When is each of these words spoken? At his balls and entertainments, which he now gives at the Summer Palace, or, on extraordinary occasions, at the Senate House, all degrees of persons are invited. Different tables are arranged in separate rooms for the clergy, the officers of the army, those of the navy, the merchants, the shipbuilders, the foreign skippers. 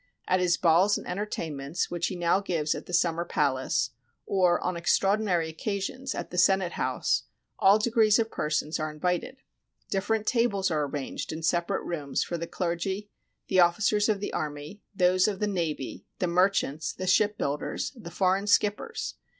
At 0.27 0.39
his 0.39 0.57
balls 0.57 0.97
and 0.97 1.05
entertainments, 1.07 1.91
which 1.91 2.07
he 2.07 2.15
now 2.15 2.39
gives 2.39 2.73
at 2.73 2.87
the 2.87 2.91
Summer 2.91 3.23
Palace, 3.23 3.91
or, 4.25 4.59
on 4.61 4.75
extraordinary 4.75 5.47
occasions, 5.47 6.15
at 6.15 6.31
the 6.31 6.39
Senate 6.39 6.71
House, 6.71 7.25
all 7.59 7.77
degrees 7.77 8.17
of 8.17 8.31
persons 8.31 8.79
are 8.79 8.89
invited. 8.89 9.37
Different 9.91 10.25
tables 10.25 10.71
are 10.71 10.85
arranged 10.87 11.31
in 11.31 11.43
separate 11.43 11.83
rooms 11.83 12.23
for 12.23 12.35
the 12.35 12.47
clergy, 12.47 13.11
the 13.47 13.59
officers 13.59 14.09
of 14.09 14.21
the 14.21 14.33
army, 14.33 14.81
those 14.95 15.27
of 15.27 15.39
the 15.39 15.45
navy, 15.45 16.07
the 16.17 16.25
merchants, 16.25 16.93
the 16.93 17.05
shipbuilders, 17.05 17.91
the 17.95 18.09
foreign 18.09 18.47
skippers. 18.47 19.17